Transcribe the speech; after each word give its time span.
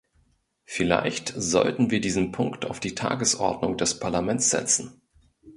Vielleicht 0.65 1.27
sollten 1.35 1.91
wir 1.91 2.01
diesen 2.01 2.31
Punkt 2.31 2.65
auf 2.65 2.79
die 2.79 2.95
Tagesordnung 2.95 3.77
des 3.77 3.99
Parlaments 3.99 4.49
setzen. 4.49 4.99